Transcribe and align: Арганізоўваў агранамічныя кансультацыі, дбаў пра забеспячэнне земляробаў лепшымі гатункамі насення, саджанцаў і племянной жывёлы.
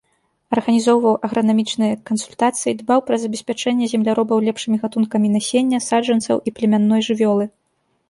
Арганізоўваў 0.55 1.17
агранамічныя 1.27 1.99
кансультацыі, 2.11 2.73
дбаў 2.81 2.99
пра 3.11 3.15
забеспячэнне 3.27 3.85
земляробаў 3.93 4.37
лепшымі 4.49 4.81
гатункамі 4.89 5.27
насення, 5.39 5.77
саджанцаў 5.93 6.37
і 6.47 6.59
племянной 6.61 7.01
жывёлы. 7.13 7.45